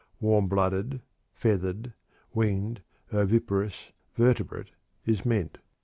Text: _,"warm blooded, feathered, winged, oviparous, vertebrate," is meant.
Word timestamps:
_,"warm 0.19 0.47
blooded, 0.47 0.99
feathered, 1.31 1.93
winged, 2.33 2.81
oviparous, 3.13 3.91
vertebrate," 4.15 4.71
is 5.05 5.23
meant. 5.23 5.59